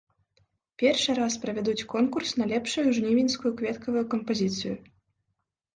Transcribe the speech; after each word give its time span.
Першы 0.83 1.11
раз 1.19 1.33
правядуць 1.43 1.85
конкурс 1.93 2.29
на 2.41 2.49
лепшую 2.55 2.87
жнівеньскую 3.01 3.53
кветкавую 3.61 4.05
кампазіцыю. 4.17 4.75